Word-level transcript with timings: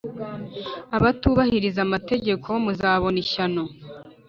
abatubahiriza 0.97 1.79
Amategeko 1.87 2.47
muzabona 2.63 3.17
ishyano 3.23 3.61